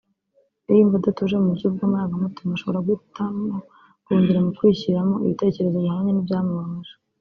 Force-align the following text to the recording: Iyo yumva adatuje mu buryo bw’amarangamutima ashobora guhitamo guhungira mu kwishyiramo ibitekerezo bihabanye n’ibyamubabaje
Iyo 0.65 0.73
yumva 0.79 0.95
adatuje 0.97 1.35
mu 1.41 1.47
buryo 1.51 1.67
bw’amarangamutima 1.73 2.51
ashobora 2.53 2.83
guhitamo 2.87 3.55
guhungira 4.05 4.39
mu 4.45 4.51
kwishyiramo 4.57 5.15
ibitekerezo 5.25 5.77
bihabanye 5.83 6.11
n’ibyamubabaje 6.13 6.93